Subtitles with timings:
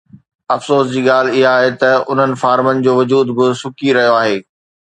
[0.55, 4.37] افسوس جي ڳالهه اها آهي ته انهن فارمن جو وجود به سڪي رهيو آهي.